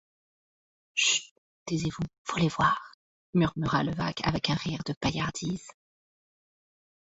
[0.95, 1.31] Chut!
[1.67, 2.95] taisez-vous, faut les voir!
[3.35, 5.67] murmura Levaque, avec un rire de paillardise.